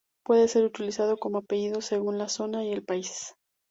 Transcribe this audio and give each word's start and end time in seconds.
Puede 0.23 0.47
ser 0.47 0.65
utilizado 0.65 1.19
como 1.19 1.37
apellido 1.37 1.79
según 1.79 2.17
la 2.17 2.27
zona 2.27 2.65
y 2.65 2.71
el 2.73 2.81
país. 2.83 3.35